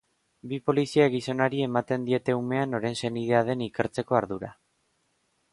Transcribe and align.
Bi 0.51 0.57
polizia-gizonari 0.69 1.61
ematen 1.65 2.09
diete 2.09 2.37
umea 2.39 2.65
noren 2.71 2.99
senidea 3.03 3.45
den 3.51 3.65
ikertzeko 3.69 4.19
ardura. 4.23 4.55